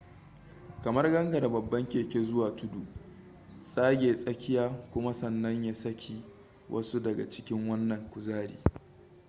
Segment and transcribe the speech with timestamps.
[0.83, 2.85] kamar gangara babban keke zuwa tudu
[3.63, 6.23] tsage tsakiya kuma sannan ya saki
[6.69, 8.57] wasu daga cikin wannan kuzari